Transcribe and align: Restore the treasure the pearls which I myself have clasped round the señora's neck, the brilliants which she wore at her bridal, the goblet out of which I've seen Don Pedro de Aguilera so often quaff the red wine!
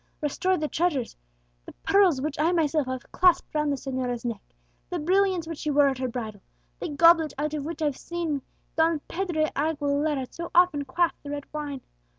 Restore 0.19 0.57
the 0.57 0.67
treasure 0.67 1.03
the 1.63 1.73
pearls 1.83 2.21
which 2.21 2.39
I 2.39 2.51
myself 2.53 2.87
have 2.87 3.11
clasped 3.11 3.53
round 3.53 3.71
the 3.71 3.75
señora's 3.75 4.25
neck, 4.25 4.41
the 4.89 4.97
brilliants 4.97 5.47
which 5.47 5.59
she 5.59 5.69
wore 5.69 5.87
at 5.89 5.99
her 5.99 6.07
bridal, 6.07 6.41
the 6.79 6.89
goblet 6.89 7.35
out 7.37 7.53
of 7.53 7.65
which 7.65 7.83
I've 7.83 7.95
seen 7.97 8.41
Don 8.75 9.01
Pedro 9.01 9.43
de 9.43 9.51
Aguilera 9.55 10.25
so 10.33 10.49
often 10.55 10.85
quaff 10.85 11.13
the 11.21 11.29
red 11.29 11.45
wine! 11.53 11.81